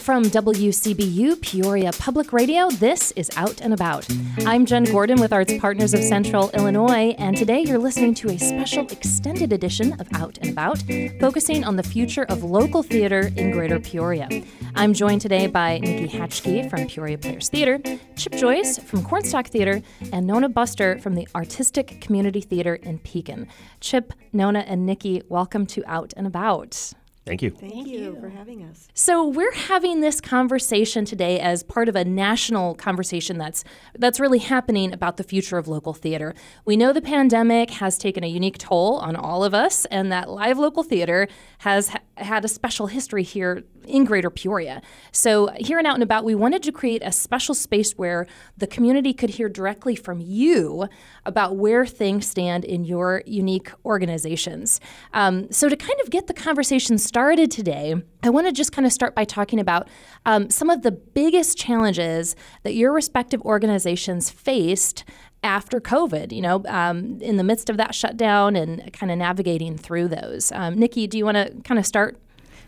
[0.00, 4.08] From WCBU Peoria Public Radio, this is Out and About.
[4.46, 8.38] I'm Jen Gordon with Arts Partners of Central Illinois, and today you're listening to a
[8.38, 10.82] special extended edition of Out and About,
[11.20, 14.28] focusing on the future of local theater in Greater Peoria.
[14.74, 17.78] I'm joined today by Nikki Hatchke from Peoria Players Theater,
[18.16, 19.82] Chip Joyce from Corn Stock Theater,
[20.12, 23.46] and Nona Buster from the Artistic Community Theater in Pekin.
[23.80, 26.94] Chip, Nona, and Nikki, welcome to Out and About.
[27.30, 27.50] Thank you.
[27.50, 28.88] Thank, you, for having us.
[28.92, 33.62] So we're having this conversation today as part of a national conversation that's
[33.96, 36.34] that's really happening about the future of local theater.
[36.64, 40.28] We know the pandemic has taken a unique toll on all of us and that
[40.28, 44.82] live local theater has ha- had a special history here in Greater Peoria.
[45.12, 48.26] So here and out and about we wanted to create a special space where
[48.58, 50.88] the community could hear directly from you
[51.24, 54.80] about where things stand in your unique organizations.
[55.14, 58.86] Um, so to kind of get the conversation started today, I want to just kind
[58.86, 59.88] of start by talking about
[60.24, 65.04] um, some of the biggest challenges that your respective organizations faced
[65.42, 69.76] after COVID, you know, um, in the midst of that shutdown and kind of navigating
[69.76, 70.50] through those.
[70.52, 72.18] Um, Nikki, do you want to kind of start?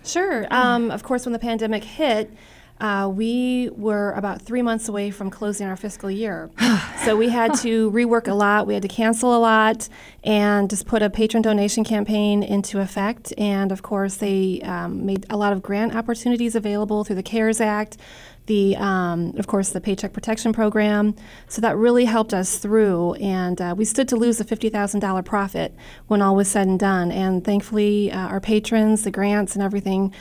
[0.05, 0.47] Sure.
[0.51, 2.31] Um, of course, when the pandemic hit,
[2.83, 6.51] uh, we were about three months away from closing our fiscal year.
[7.05, 9.89] so we had to rework a lot, we had to cancel a lot,
[10.25, 13.33] and just put a patron donation campaign into effect.
[13.39, 17.61] And of course, they um, made a lot of grant opportunities available through the CARES
[17.61, 17.99] Act.
[18.47, 21.15] The, um, of course, the Paycheck Protection Program.
[21.49, 25.75] So that really helped us through, and uh, we stood to lose a $50,000 profit
[26.09, 27.13] when all was said and done.
[27.13, 30.13] And thankfully, uh, our patrons, the grants, and everything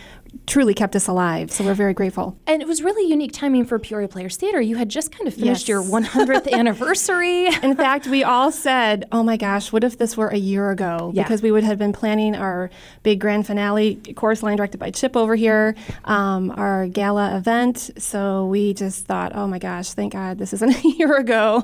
[0.48, 1.52] truly kept us alive.
[1.52, 2.38] So we're very grateful.
[2.48, 4.62] And it was really unique timing for Peoria Players Theater.
[4.62, 5.68] You had just kind of finished Yes.
[5.68, 7.48] your 100th anniversary.
[7.62, 11.12] In fact, we all said, "Oh my gosh, what if this were a year ago?"
[11.14, 11.24] Yeah.
[11.24, 12.70] Because we would have been planning our
[13.04, 17.90] big grand finale, chorus line directed by Chip over here, um, our gala event.
[18.12, 21.64] So we just thought, "Oh my gosh, thank God this isn't a year ago."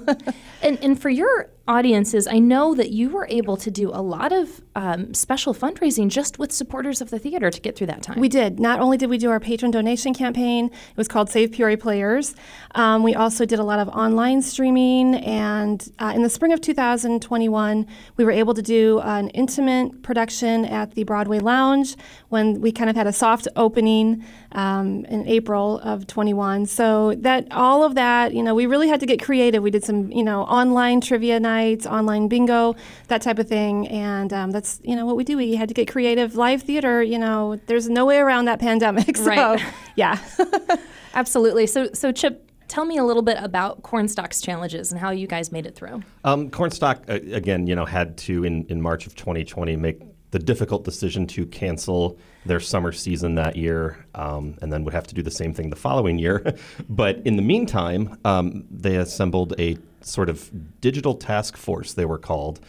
[0.63, 4.31] And, and for your audiences, I know that you were able to do a lot
[4.31, 8.19] of um, special fundraising just with supporters of the theater to get through that time.
[8.19, 8.59] We did.
[8.59, 12.35] Not only did we do our patron donation campaign, it was called Save Peoria Players.
[12.75, 16.61] Um, we also did a lot of online streaming, and uh, in the spring of
[16.61, 21.95] 2021, we were able to do an intimate production at the Broadway Lounge
[22.29, 24.23] when we kind of had a soft opening
[24.57, 26.65] um, in April of 21.
[26.65, 29.61] So that all of that, you know, we really had to get creative.
[29.61, 32.75] We did some, you know, online trivia nights, online bingo,
[33.07, 35.37] that type of thing, and um, that's you know what we do.
[35.37, 36.35] We had to get creative.
[36.35, 39.15] Live theater, you know, there's no way around that pandemic.
[39.17, 39.61] So, Right.
[39.95, 40.19] yeah.
[41.13, 41.67] Absolutely.
[41.67, 45.27] So, so Chip, tell me a little bit about Corn Stock's challenges and how you
[45.27, 46.01] guys made it through.
[46.23, 50.01] Um, Corn Stock, uh, again, you know, had to, in, in March of 2020, make
[50.31, 55.07] the difficult decision to cancel their summer season that year um, and then would have
[55.07, 56.55] to do the same thing the following year.
[56.89, 60.51] but in the meantime, um, they assembled a sort of
[60.81, 62.59] digital task force, they were called.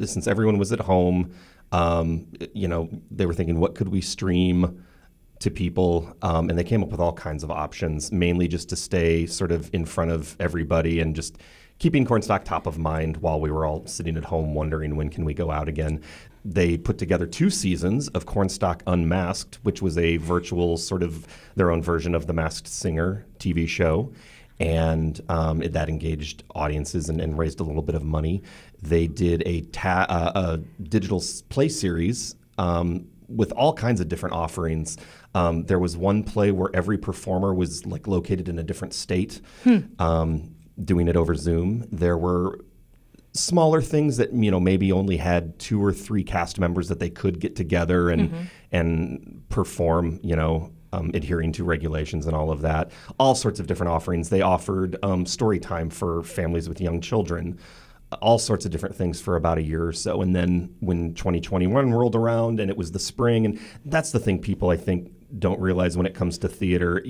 [0.00, 1.32] Since everyone was at home,
[1.72, 4.84] um, you know, they were thinking, what could we stream?
[5.40, 8.74] to people, um, and they came up with all kinds of options, mainly just to
[8.74, 11.38] stay sort of in front of everybody and just
[11.78, 15.10] keeping Corn Stock top of mind while we were all sitting at home wondering when
[15.10, 16.02] can we go out again.
[16.50, 21.26] They put together two seasons of Corn Stock Unmasked, which was a virtual sort of
[21.56, 24.10] their own version of the Masked Singer TV show.
[24.58, 28.42] And um, it, that engaged audiences and, and raised a little bit of money.
[28.82, 34.34] They did a, ta- uh, a digital play series um, with all kinds of different
[34.34, 34.96] offerings.
[35.34, 39.42] Um, there was one play where every performer was like located in a different state,
[39.98, 41.86] um, doing it over Zoom.
[41.92, 42.58] There were
[43.34, 47.10] smaller things that you know maybe only had two or three cast members that they
[47.10, 50.20] could get together and and perform.
[50.22, 50.72] You know.
[50.90, 52.90] Um, adhering to regulations and all of that,
[53.20, 54.30] all sorts of different offerings.
[54.30, 57.58] They offered um, story time for families with young children,
[58.22, 60.22] all sorts of different things for about a year or so.
[60.22, 64.38] And then when 2021 rolled around and it was the spring, and that's the thing
[64.40, 67.04] people I think don't realize when it comes to theater.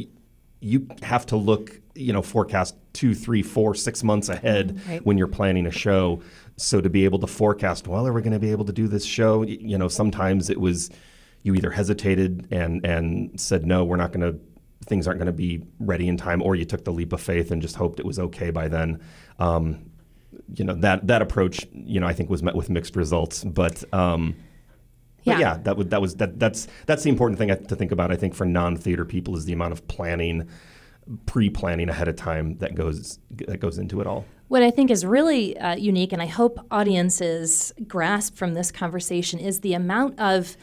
[0.61, 5.05] You have to look, you know, forecast two, three, four, six months ahead Right.
[5.05, 6.21] when you're planning a show.
[6.57, 8.89] So to be able to forecast, well, are we going to be able to do
[8.89, 9.43] this show?
[9.43, 10.91] You know, sometimes it was
[11.43, 14.39] you either hesitated and and said no, we're not going to.
[14.87, 17.51] Things aren't going to be ready in time, or you took the leap of faith
[17.51, 19.01] and just hoped it was okay by then.
[19.39, 19.91] Um,
[20.55, 23.45] you know that that approach, you know, I think was met with mixed results.
[23.45, 24.35] But um,
[25.25, 25.35] Yeah.
[25.35, 28.11] but yeah, that would that was that that's that's the important thing to think about.
[28.11, 30.49] I think for non-theater people is the amount of planning,
[31.27, 34.25] pre-planning ahead of time that goes that goes into it all.
[34.49, 39.39] What I think is really uh, unique, and I hope audiences grasp from this conversation,
[39.39, 40.57] is the amount of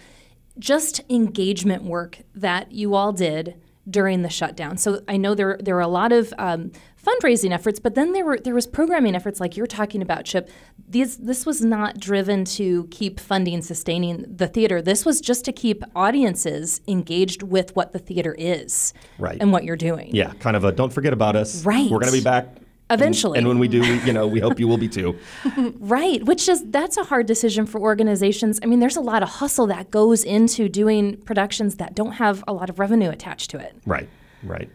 [0.58, 4.78] just engagement work that you all did during the shutdown.
[4.78, 6.72] So I know there there were a lot of um,
[7.06, 10.50] fundraising efforts, but then there were there was programming efforts like you're talking about, Chip.
[10.90, 14.82] These this was not driven to keep funding sustaining the theater.
[14.82, 19.38] This was just to keep audiences engaged with what the theater is, Right.
[19.40, 20.10] and what you're doing.
[20.16, 21.66] Yeah, kind of a don't forget about us.
[21.66, 21.90] Right.
[21.92, 22.58] We're going to be back
[22.92, 23.40] Eventually.
[23.40, 25.18] And, and when we do, we, you know, we hope you will be too.
[25.80, 28.60] Right, which is that's a hard decision for organizations.
[28.62, 32.44] I mean, there's a lot of hustle that goes into doing productions that don't have
[32.48, 33.76] a lot of revenue attached to it.
[33.88, 34.08] Right.
[34.44, 34.70] Right.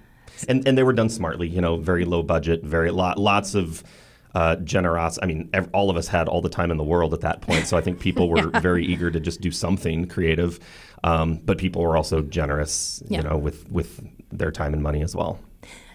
[0.49, 1.49] And and they were done smartly.
[1.49, 3.83] You know, very low budget, very lot, lots of.
[4.33, 5.19] Uh, generos.
[5.21, 7.41] I mean, ev- all of us had all the time in the world at that
[7.41, 10.61] point, so I think people were very eager to just do something creative.
[11.03, 13.23] Um, but people were also generous, Yeah.
[13.23, 14.01] you know, with with
[14.31, 15.41] their time and money as well.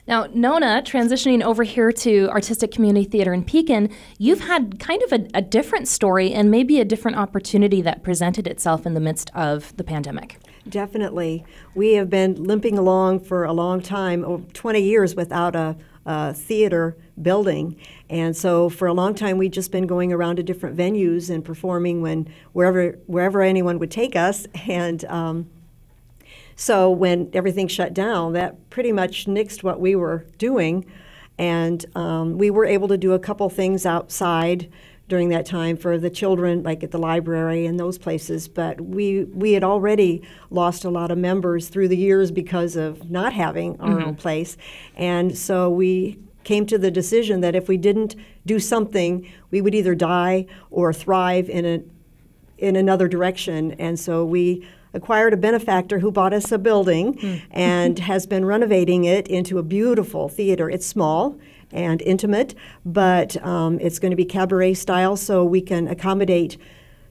[0.06, 5.14] Now, Nona, transitioning over here to Artistic Community Theater in Pekin, you've had kind of
[5.14, 9.32] a, a different story and maybe a different opportunity that presented itself in the midst
[9.34, 10.40] of the pandemic.
[10.68, 11.46] Definitely.
[11.76, 15.76] We have been limping along for a long time, oh, 20 years without a,
[16.06, 17.76] a theater building.
[18.10, 21.46] And so for a long time we've just been going around to different venues and
[21.46, 24.48] performing when wherever wherever anyone would take us.
[24.68, 25.50] And um,
[26.56, 30.86] so when everything shut down, that pretty much nixed what we were doing.
[31.38, 34.72] And um, we were able to do a couple things outside
[35.08, 38.48] during that time for the children, like at the library and those places.
[38.48, 43.10] But we we had already lost a lot of members through the years because of
[43.10, 44.14] not having our own mm-hmm.
[44.16, 44.58] place,
[44.96, 48.16] and so we came to the decision that if we didn't
[48.46, 51.84] do something, we would either die or thrive in a
[52.58, 53.74] in another direction.
[53.74, 57.36] And so we acquired a benefactor who bought us a building hmm.
[57.52, 60.70] and has been renovating it into a beautiful theater.
[60.70, 61.38] It's small
[61.72, 66.58] and intimate, but um, it's going to be cabaret style, so we can accommodate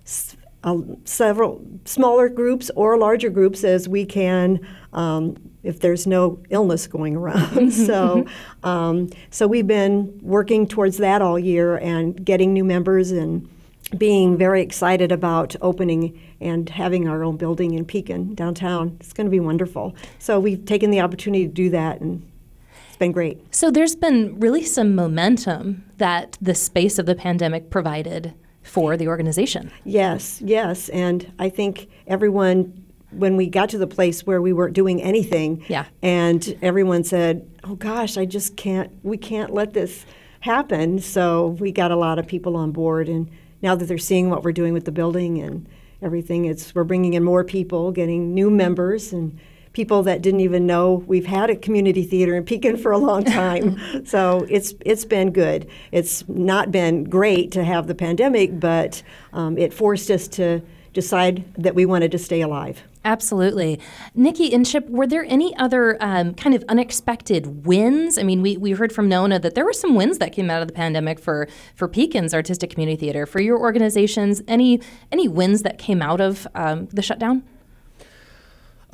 [0.05, 4.59] s- uh, several smaller groups or larger groups as we can
[4.93, 7.71] um, if there's no illness going around.
[7.73, 8.27] so,
[8.63, 13.49] um, so we've been working towards that all year and getting new members and
[13.99, 18.97] being very excited about opening and having our own building in Pekin downtown.
[19.01, 19.95] It's going to be wonderful.
[20.19, 22.27] So we've taken the opportunity to do that, and
[22.95, 23.41] it's been great.
[23.53, 29.09] So there's been really some momentum that the space of the pandemic provided for the
[29.09, 29.73] organization.
[29.85, 32.81] Yes, yes, and I think everyone.
[33.11, 35.85] When we got to the place where we weren't doing anything, Yeah.
[36.03, 38.91] and everyone said, "Oh gosh, I just can't.
[39.05, 40.05] We can't let this
[40.41, 43.29] happen." So we got a lot of people on board, and
[43.63, 45.65] now that they're seeing what we're doing with the building and
[46.03, 49.39] everything, it's we're bringing in more people, getting new members, and
[49.75, 53.25] people that didn't even know we've had a community theater in Pekin for a long
[53.43, 54.07] time.
[54.07, 55.69] so it's it's been good.
[55.93, 60.63] It's not been great to have the pandemic, but um, it forced us to
[60.95, 62.85] decide that we wanted to stay alive.
[63.05, 63.79] Absolutely.
[64.15, 68.17] Nikki and Chip, were there any other um, kind of unexpected wins?
[68.17, 70.63] I mean, we, we heard from Nona that there were some wins that came out
[70.63, 73.27] of the pandemic for, for Pekin's Artistic Community Theater.
[73.27, 74.81] For your organizations, any
[75.13, 77.43] any wins that came out of um, the shutdown?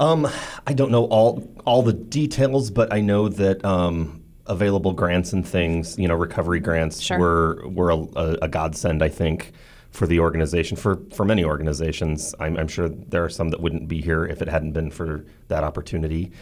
[0.01, 0.27] Um,
[0.67, 5.47] I don't know all all the details, but I know that um, available grants and
[5.47, 7.19] things, you know, recovery grants Sure.
[7.19, 9.03] were were a, a, godsend.
[9.03, 9.53] I think
[9.91, 12.35] for the organization, for for many organizations.
[12.41, 15.27] I'm, I'm sure there are some that wouldn't be here if it hadn't been for
[15.49, 16.33] that opportunity.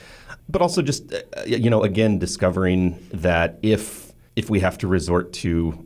[0.49, 5.33] But also, just uh, you know, again, discovering that if if we have to resort
[5.33, 5.85] to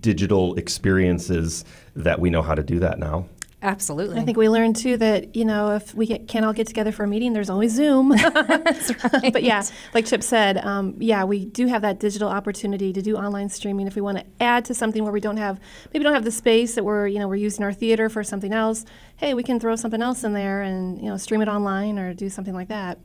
[0.00, 3.26] digital experiences, that we know how to do that now.
[3.60, 4.20] Absolutely.
[4.20, 6.92] I think we learned too that you know if we get, can't all get together
[6.92, 8.10] for a meeting, there's always Zoom.
[9.32, 13.16] but yeah, like Chip said, um, yeah, we do have that digital opportunity to do
[13.16, 15.58] online streaming if we want to add to something where we don't have
[15.92, 18.52] maybe don't have the space that we're you know we're using our theater for something
[18.52, 18.84] else.
[19.16, 22.14] Hey, we can throw something else in there and you know stream it online or
[22.14, 22.98] do something like that.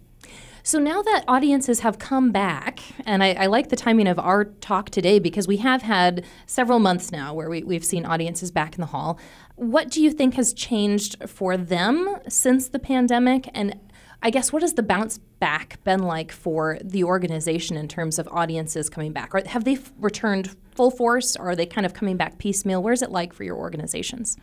[0.65, 4.45] So now that audiences have come back, and I, I like the timing of our
[4.45, 8.75] talk today because we have had several months now where we, we've seen audiences back
[8.75, 9.19] in the hall.
[9.55, 13.49] What do you think has changed for them since the pandemic?
[13.53, 13.77] And
[14.21, 18.29] I guess what has the bounce back been like for the organization in terms of
[18.31, 19.33] audiences coming back?
[19.47, 22.81] Have they f- returned full force, or are they kind of coming back piecemeal?
[22.81, 24.37] Where's it like for your organizations?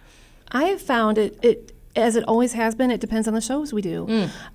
[0.52, 2.90] I have found it, it as it always has been.
[2.90, 4.06] It depends on the shows we do.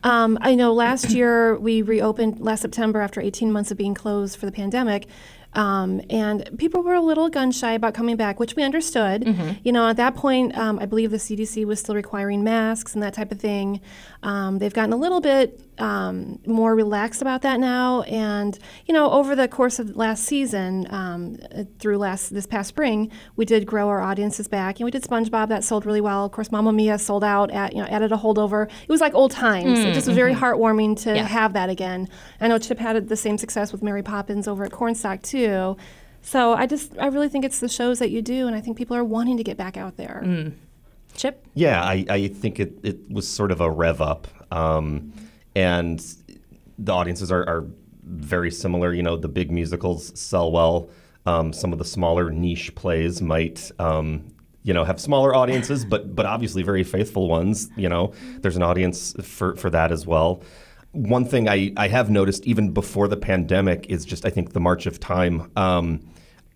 [0.03, 4.37] Um, I know last year we reopened last September after 18 months of being closed
[4.39, 5.07] for the pandemic.
[5.55, 9.25] Um, and people were a little gun shy about coming back, which we understood.
[9.63, 13.01] You know, at that point, um, I believe the CDC was still requiring masks and
[13.01, 13.79] that type of thing.
[14.23, 18.01] Um, they've gotten a little bit um, more relaxed about that now.
[18.03, 22.69] And you know, over the course of last season, um, uh, through last this past
[22.69, 24.79] spring, we did grow our audiences back.
[24.79, 26.25] And we did SpongeBob that sold really well.
[26.25, 28.67] Of course, Mamma Mia sold out at you know added a holdover.
[28.83, 29.79] It was like old times.
[29.79, 31.23] It just was very heartwarming to Yeah.
[31.27, 32.07] have that again.
[32.41, 35.44] I know Chip had the same success with Mary Poppins over at Corn Stock too.
[36.21, 38.77] So I just I really think it's the shows that you do, and I think
[38.77, 40.23] people are wanting to get back out there.
[41.15, 41.45] Chip?
[41.53, 44.27] Yeah, I, I think it, it was sort of a rev up.
[44.51, 45.13] Um,
[45.55, 46.03] and
[46.77, 47.65] the audiences are, are
[48.03, 48.93] very similar.
[48.93, 50.89] You know, the big musicals sell well.
[51.25, 54.33] Um, some of the smaller niche plays might, um,
[54.63, 57.69] you know, have smaller audiences, but but obviously very faithful ones.
[57.75, 60.43] You know, there's an audience for, for that as well.
[60.95, 64.59] One thing I, I have noticed even before the pandemic is just I think the
[64.59, 65.51] march of time.
[65.55, 65.99] Um,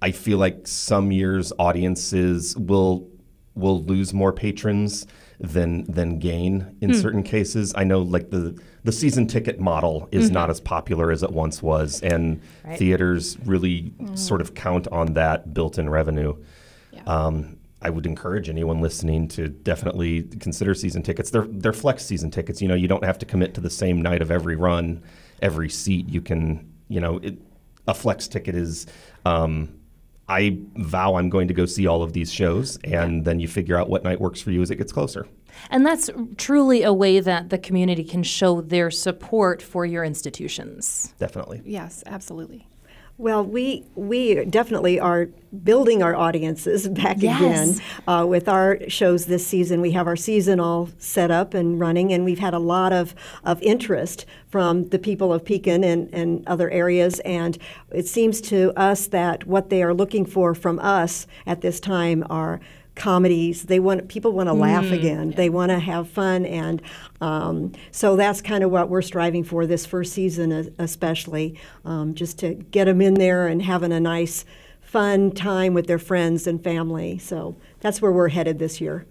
[0.01, 3.08] I feel like some years audiences will
[3.55, 5.05] will lose more patrons
[5.41, 7.74] than than gain in certain cases.
[7.75, 11.62] I know like the the season ticket model is not as popular as it once
[11.62, 12.79] was, and Right.
[12.79, 16.36] theaters really sort of count on that built-in revenue.
[16.93, 17.03] Yeah.
[17.05, 21.31] Um, I would encourage anyone listening to definitely consider season tickets.
[21.31, 22.62] They're they're flex season tickets.
[22.62, 25.03] You know, you don't have to commit to the same night of every run,
[25.41, 26.09] every seat.
[26.09, 27.38] You can, you know, it,
[27.88, 28.86] a flex ticket is.
[29.25, 29.75] Um,
[30.27, 33.75] I vow I'm going to go see all of these shows, and then you figure
[33.75, 35.25] out what night works for you as it gets closer.
[35.71, 41.15] And that's truly a way that the community can show their support for your institutions.
[41.17, 41.63] Definitely.
[41.65, 42.68] Yes, absolutely.
[43.19, 45.27] Well, we we definitely are
[45.63, 47.41] building our audiences back Yes.
[47.77, 49.81] again uh, with our shows this season.
[49.81, 53.13] We have our season all set up and running, and we've had a lot of,
[53.43, 57.19] of interest from the people of Pekin and, and other areas.
[57.25, 57.57] And
[57.91, 62.23] it seems to us that what they are looking for from us at this time
[62.29, 62.61] are
[63.00, 63.63] comedies.
[63.63, 65.32] They want people want to laugh again.
[65.32, 66.82] They want to have fun, and
[67.22, 72.38] um, so that's kind of what we're striving for this first season, especially, um, just
[72.39, 74.46] to get them in there and having a nice,
[74.82, 77.18] fun time with their friends and family.
[77.18, 79.06] So that's where we're headed this year.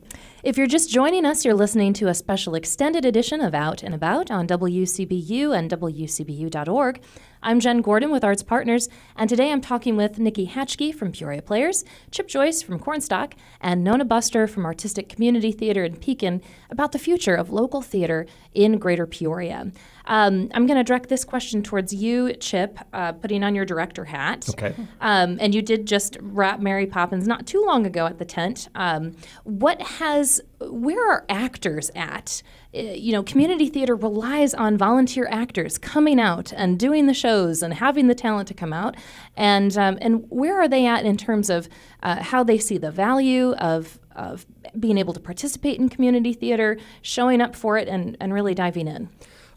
[0.45, 3.93] If you're just joining us, you're listening to a special extended edition of Out and
[3.93, 7.01] About on WCBU and WCBU.org.
[7.43, 11.41] I'm Jen Gordon with Arts Partners, and today I'm talking with Nikki Hatchke from Peoria
[11.41, 16.43] Players, Chip Joyce from Corn Stock, and Nona Buster from Artistic Community Theater in Pekin
[16.69, 19.71] about the future of local theater in Greater Peoria.
[20.07, 24.07] Um, I'm going to direct this question towards you, Chip, uh, putting on your director
[24.07, 24.49] hat.
[24.51, 24.75] Okay.
[25.01, 28.69] Um, and you did just wrap Mary Poppins not too long ago at the tent.
[28.75, 29.15] Um,
[29.45, 32.43] what has, where are actors at?
[32.75, 37.63] Uh, you know, community theater relies on volunteer actors coming out and doing the shows
[37.63, 38.97] and having the talent to come out.
[39.37, 41.69] And, um, and where are they at in terms of
[42.03, 44.47] uh, how they see the value of, of
[44.79, 48.89] being able to participate in community theater, showing up for it, and, and really diving
[48.89, 49.09] in?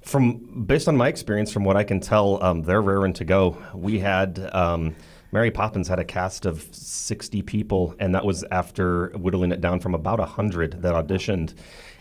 [0.01, 3.62] From based on my experience, from what I can tell, um, they're raring to go.
[3.75, 4.96] We had um,
[5.32, 9.80] Mary Poppins had a cast of sixty people, and that was after whittling it down
[9.80, 11.54] from about hundred that auditioned.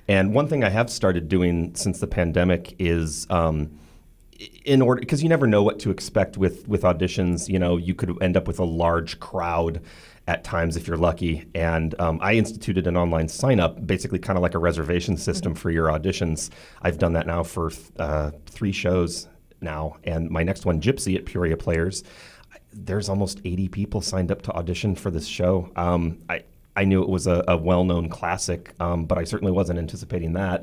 [0.09, 3.27] And one thing I have started doing since the pandemic is.
[3.31, 3.79] Um,
[4.65, 7.95] in order because you never know what to expect with with auditions you know you
[7.95, 9.83] could end up with a large crowd
[10.27, 14.39] at times if you're lucky and um, i instituted an online sign up basically kind
[14.39, 16.49] of like a reservation system for your auditions
[16.81, 19.29] i've done that now for uh, three shows
[19.61, 22.03] now and my next one gypsy at peoria players
[22.73, 26.45] there's almost 80 people signed up to audition for this show um, I,
[26.77, 30.62] I knew it was a, a well-known classic, um, but I certainly wasn't anticipating that.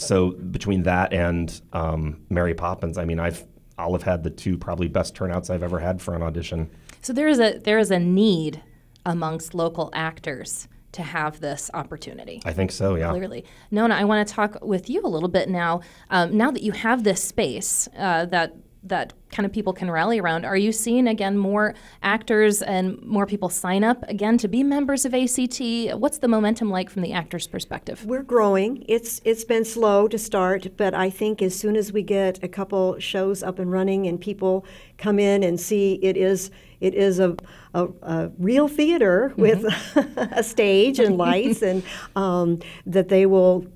[0.00, 3.44] So between that and um, Mary Poppins, I mean, I've
[3.78, 6.70] I'll have had the two probably best turnouts I've ever had for an audition.
[7.02, 8.62] So there is a there is a need
[9.04, 12.40] amongst local actors to have this opportunity.
[12.44, 13.10] I think so, yeah.
[13.10, 15.80] Clearly, Nona, I want to talk with you a little bit now.
[16.10, 18.54] Um, now that you have this space uh, that
[18.88, 23.26] that kind of people can rally around, are you seeing again more actors and more
[23.26, 25.60] people sign up again to be members of ACT?
[25.98, 28.04] What's the momentum like from the actors' perspective?
[28.04, 28.84] We're growing.
[28.88, 32.48] It's it's been slow to start, but I think as soon as we get a
[32.48, 34.64] couple shows up and running and people
[34.98, 36.50] come in and see it is
[36.80, 37.36] it is a,
[37.74, 39.64] a, a real theater with
[40.16, 41.82] a stage and lights, and
[42.16, 43.66] um, that they will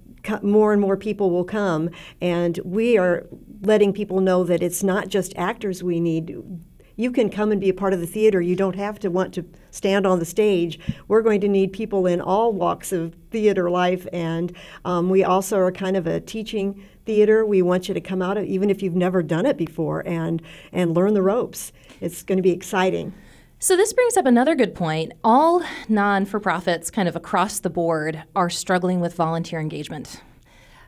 [0.43, 1.91] more and more people will come,
[2.21, 3.27] and we are
[3.61, 6.37] letting people know that it's not just actors we need
[7.01, 8.43] you can come and be a part of the theater.
[8.43, 10.79] You don't have to want to stand on the stage.
[11.09, 15.57] We're going to need people in all walks of theater life, and um, we also
[15.57, 17.47] are kind of a teaching theater.
[17.47, 20.95] We want you to come out, even if you've never done it before, and and
[20.95, 21.73] learn the ropes.
[22.03, 23.15] It's going to be exciting.
[23.59, 25.13] So, this brings up another good point.
[25.25, 30.21] All non for profits, kind of across the board, are struggling with volunteer engagement.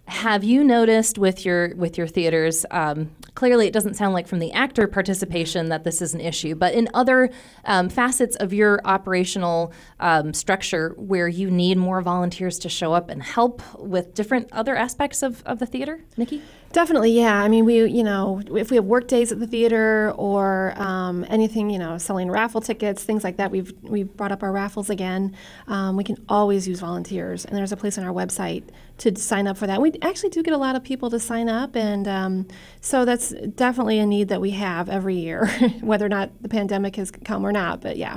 [0.06, 2.66] Have you noticed with your with your theaters?
[2.70, 6.54] Um, clearly, it doesn't sound like from the actor participation that this is an issue,
[6.54, 7.30] but in other
[7.64, 13.10] um, facets of your operational um, structure, where you need more volunteers to show up
[13.10, 16.42] and help with different other aspects of, of the theater, Nikki.
[16.72, 17.42] Definitely, yeah.
[17.42, 21.26] I mean, we, you know, if we have work days at the theater or um,
[21.28, 24.88] anything, you know, selling raffle tickets, things like that, we've we've brought up our raffles
[24.88, 25.36] again.
[25.68, 28.64] Um, we can always use volunteers, and there's a place on our website
[28.98, 29.82] to sign up for that.
[29.82, 32.48] We actually do get a lot of people to sign up, and um,
[32.80, 35.46] so that's definitely a need that we have every year,
[35.82, 37.82] whether or not the pandemic has come or not.
[37.82, 38.16] But yeah,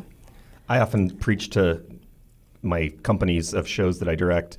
[0.69, 1.83] I often preach to
[2.61, 4.57] my companies of shows that I direct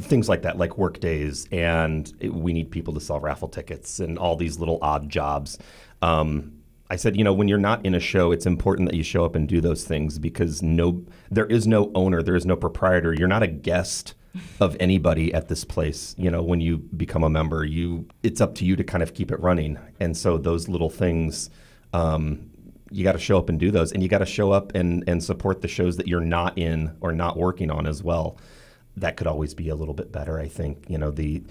[0.00, 4.18] things like that, like work days, and we need people to sell raffle tickets and
[4.18, 5.58] all these little odd jobs.
[6.02, 6.60] Um,
[6.90, 9.24] I said, you know, when you're not in a show, it's important that you show
[9.24, 13.12] up and do those things because no, there is no owner, there is no proprietor.
[13.12, 14.14] You're not a guest
[14.60, 16.16] of anybody at this place.
[16.18, 19.14] You know, when you become a member, you it's up to you to kind of
[19.14, 19.78] keep it running.
[20.00, 21.50] And so those little things.
[21.92, 22.50] Um,
[22.92, 25.04] you got to show up and do those, and you got to show up and,
[25.06, 28.36] and support the shows that you're not in or not working on as well
[29.00, 30.38] that could always be a little bit better.
[30.38, 31.42] I think you know the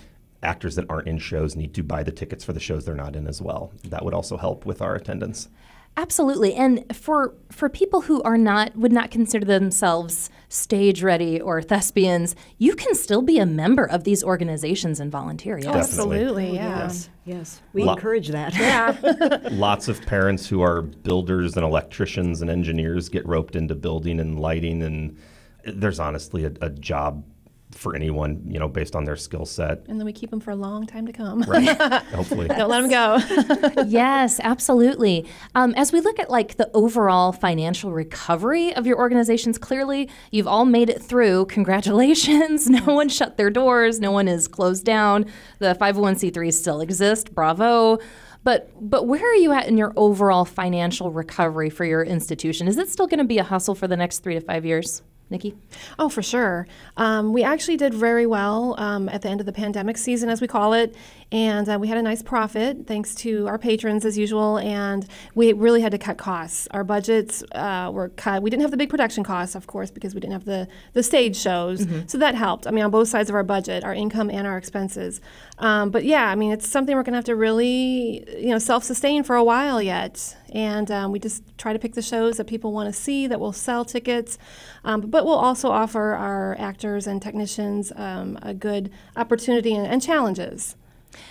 [0.41, 3.15] actors that aren't in shows need to buy the tickets for the shows they're not
[3.15, 3.73] in as well.
[3.85, 5.49] That would also help with our attendance.
[5.97, 6.53] Absolutely.
[6.53, 12.35] And for for people who are not would not consider themselves stage ready or thespians,
[12.57, 15.57] you can still be a member of these organizations and volunteer.
[15.57, 15.75] Yes.
[15.75, 16.83] Absolutely, yeah.
[16.83, 17.61] Yes, yes.
[17.73, 18.55] We Lo- encourage that.
[18.55, 19.39] Yeah.
[19.51, 24.39] Lots of parents who are builders and electricians and engineers get roped into building and
[24.39, 25.17] lighting and
[25.65, 27.25] there's honestly a, a job
[27.71, 29.85] for anyone, you know, based on their skill set.
[29.87, 31.41] and then we keep them for a long time to come.
[31.43, 31.77] Right.
[32.13, 32.47] Hopefully.
[32.47, 33.83] Don't let them go.
[33.87, 35.27] yes, absolutely.
[35.53, 40.47] Um, as we look at like the overall financial recovery of your organizations, clearly you've
[40.47, 41.45] all made it through.
[41.49, 42.69] Congratulations.
[42.69, 43.99] No one shut their doors.
[43.99, 45.25] No one is closed down.
[45.59, 47.33] The 501c3s still exist.
[47.35, 47.99] Bravo.
[48.43, 52.67] But but where are you at in your overall financial recovery for your institution?
[52.67, 55.03] Is it still going to be a hustle for the next three to five years?
[55.29, 55.55] Nikki?
[55.97, 56.67] Oh, for sure.
[56.97, 60.41] Um, we actually did very well um, at the end of the pandemic season, as
[60.41, 60.95] we call it,
[61.31, 64.57] and uh, we had a nice profit thanks to our patrons as usual.
[64.57, 65.05] And
[65.35, 66.67] we really had to cut costs.
[66.71, 68.41] Our budgets uh, were cut.
[68.41, 71.03] We didn't have the big production costs, of course, because we didn't have the the
[71.03, 71.85] stage shows.
[72.07, 72.65] So that helped.
[72.65, 75.21] I mean, on both sides of our budget, our income and our expenses.
[75.59, 78.57] Um, but yeah, I mean, it's something we're going to have to really, you know,
[78.57, 80.35] self-sustain for a while yet.
[80.51, 83.39] And um, we just try to pick the shows that people want to see that
[83.39, 84.37] will sell tickets.
[84.83, 90.01] Um, but we'll also offer our actors and technicians um, a good opportunity and, and
[90.01, 90.77] challenges.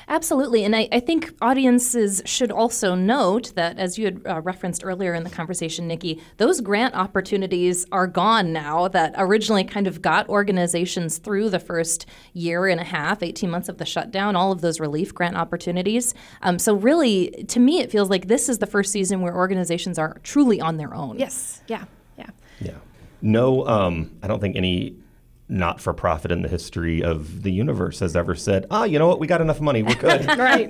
[0.08, 0.62] Absolutely.
[0.62, 5.14] And I, I think audiences should also note that, as you had uh, referenced earlier
[5.14, 10.28] in the conversation, Nikki, those grant opportunities are gone now that originally kind of got
[10.28, 14.60] organizations through the first year and a half, 18 months of the shutdown, all of
[14.60, 16.12] those relief grant opportunities.
[16.42, 19.98] Um, so, really, to me, it feels like this is the first season where organizations
[19.98, 21.18] are truly on their own.
[21.18, 21.62] Yes.
[21.68, 21.86] Yeah.
[22.18, 22.26] Yeah.
[22.60, 22.74] Yeah.
[23.20, 24.96] No, um, I don't think any
[25.48, 29.08] not for profit in the history of the universe has ever said, ah, you know
[29.08, 30.26] what, we got enough money, we're good.
[30.38, 30.66] Right.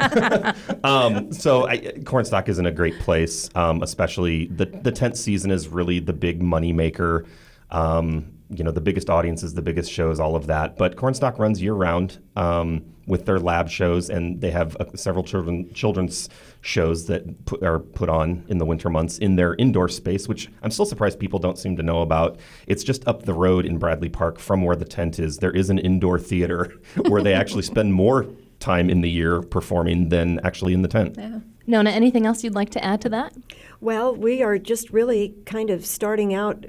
[0.84, 5.16] um, so I, Corn Stock is in a great place, um, especially the, the tent
[5.16, 7.26] season is really the big money maker.
[7.70, 10.76] Um, you know, the biggest audiences, the biggest shows, all of that.
[10.76, 14.86] But Corn Stock runs year round um, with their lab shows, and they have uh,
[14.94, 16.28] several children children's
[16.60, 20.50] shows that put, are put on in the winter months in their indoor space, which
[20.62, 22.38] I'm still surprised people don't seem to know about.
[22.66, 25.38] It's just up the road in Bradley Park from where the tent is.
[25.38, 26.72] There is an indoor theater
[27.08, 28.26] where they actually spend more
[28.60, 31.16] time in the year performing than actually in the tent.
[31.18, 31.40] yeah.
[31.68, 33.34] Nona, anything else you'd like to add to that?
[33.80, 36.64] Well, we are just really kind of starting out.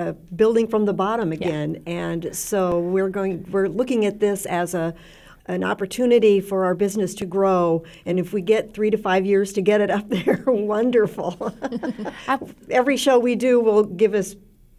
[0.00, 3.46] Uh, building from the bottom again, and so we're going.
[3.50, 4.94] We're looking at this as a
[5.44, 7.84] an opportunity for our business to grow.
[8.06, 11.54] And if we get three to five years to get it up there, wonderful.
[12.70, 14.36] Every show we do will give us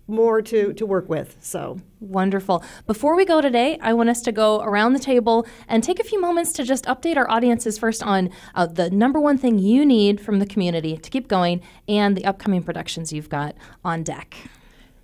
[0.07, 1.37] more to, to work with.
[1.39, 2.63] So Wonderful.
[2.87, 6.03] Before we go today, I want us to go around the table and take a
[6.03, 9.85] few moments to just update our audiences first on uh, the number one thing you
[9.85, 13.55] need from the community to keep going and the upcoming productions you've got
[13.85, 14.35] on deck.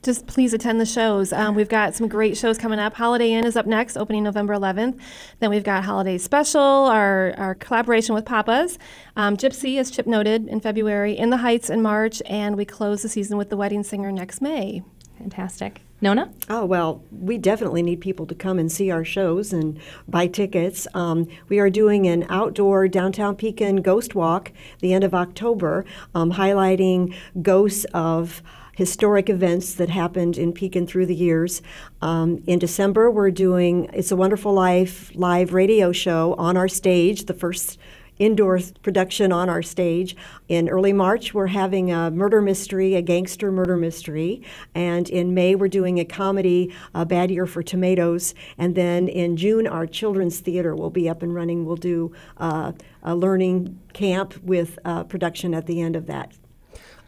[0.04, 1.34] Just please attend the shows.
[1.34, 2.94] Um, we've got some great shows coming up.
[2.94, 5.00] Holiday Inn is up next, opening November 11th.
[5.40, 8.78] Then we've got Holiday Special, our, our collaboration with Papa's.
[9.16, 11.18] Um, Gypsy, as Chip noted, in February.
[11.18, 12.22] In the Heights in March.
[12.26, 14.84] And we close the season with The Wedding Singer next May.
[15.18, 15.82] Fantastic.
[16.00, 16.32] Nona?
[16.48, 20.88] Oh, well, we definitely need people to come and see our shows and buy tickets.
[20.94, 26.34] Um, we are doing an outdoor downtown Pekin ghost walk the end of October, um,
[26.34, 28.44] highlighting ghosts of
[28.78, 31.64] historic events that happened in Pekin through the years.
[32.00, 37.26] Um, in December, we're doing It's a Wonderful Life live radio show on our stage,
[37.26, 37.80] the first
[38.20, 40.16] indoor production on our stage.
[40.48, 44.44] In early March, we're having a murder mystery, a gangster murder mystery.
[44.76, 48.36] And in May, we're doing a comedy, A Bad Year for Tomatoes.
[48.60, 51.66] And then in June, our children's theater will be up and running.
[51.66, 56.32] We'll do uh, a learning camp with uh, production at the end of that.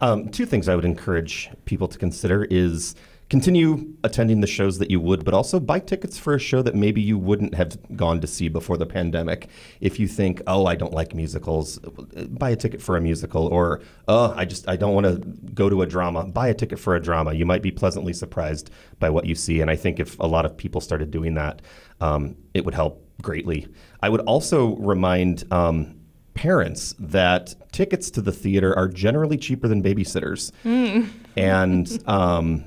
[0.01, 2.95] Um, two things I would encourage people to consider is
[3.29, 6.73] continue attending the shows that you would, but also buy tickets for a show that
[6.73, 9.49] maybe you wouldn't have gone to see before the pandemic.
[9.81, 13.81] If you think, oh, I don't like musicals, buy a ticket for a musical, or
[14.07, 15.17] oh, I just I don't want to
[15.53, 17.33] go to a drama, buy a ticket for a drama.
[17.33, 20.45] You might be pleasantly surprised by what you see, and I think if a lot
[20.45, 21.61] of people started doing that,
[22.01, 23.67] um, it would help greatly.
[24.01, 25.43] I would also remind.
[25.51, 25.98] Um,
[26.39, 30.53] parents that tickets to the theater are generally cheaper than babysitters.
[30.63, 31.09] Mm.
[31.35, 32.63] And um,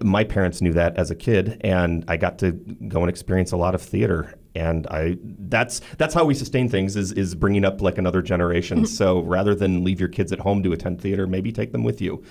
[0.00, 3.56] my parents knew that as a kid, and I got to go and experience a
[3.56, 4.38] lot of theater.
[4.54, 8.86] And I that's that's how we sustain things is is bringing up like another generation.
[8.98, 12.00] so rather than leave your kids at home to attend theater, maybe take them with
[12.00, 12.22] you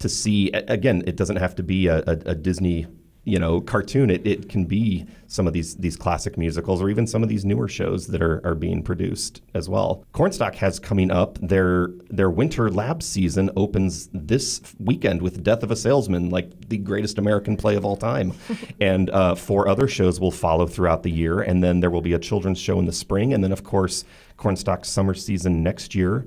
[0.00, 0.50] to see.
[0.50, 2.88] Again, it doesn't have to be a, a, a Disney
[3.24, 7.06] you know cartoon it, it can be some of these these classic musicals or even
[7.06, 10.04] some of these newer shows that are, are being produced as well.
[10.12, 15.62] Corn Stock has coming up their their winter lab season opens this weekend with death
[15.62, 18.32] of a salesman like the greatest american play of all time.
[18.80, 21.40] And uh, four other shows will follow throughout the year.
[21.40, 23.32] And then there will be a children's show in the spring.
[23.32, 24.04] And then of course
[24.36, 26.26] Corn Stock summer season next year.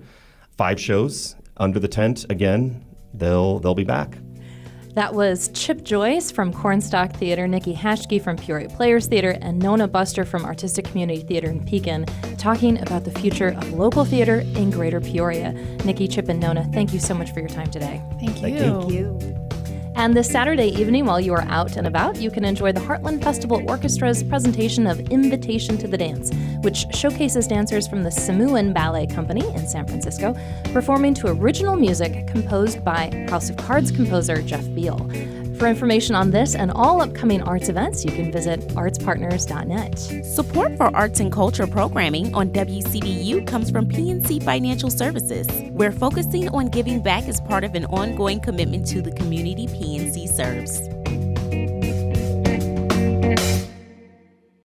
[0.57, 2.25] Five shows under the tent.
[2.29, 4.17] Again they'll they'll be back
[4.97, 9.59] that was Chip Joyce from Corn Stock Theater, Nikki Hashke from Peoria Players Theater, and
[9.59, 12.07] Nona Buster from Artistic Community Theater in Pekin
[12.39, 15.51] talking about the future of local theater in Greater Peoria.
[15.85, 18.01] Nikki, Chip, and Nona, thank you so much for your time today.
[18.19, 18.57] Thank you.
[18.57, 19.36] Thank you.
[19.97, 23.23] And this Saturday evening, while you are out and about, you can enjoy the Heartland
[23.23, 26.29] Festival Orchestra's presentation of Invitation to the Dance,
[26.61, 32.27] which showcases dancers from the Smuin Ballet Company in San Francisco performing to original music
[32.27, 34.99] composed by House of Cards composer Jeff Beal.
[35.57, 39.97] For information on this and all upcoming arts events, you can visit artspartners.net.
[40.23, 45.47] Support for arts and culture programming on WCBU comes from PNC Financial Services.
[45.71, 50.29] We're focusing on giving back as part of an ongoing commitment to the community PNC
[50.29, 50.87] serves.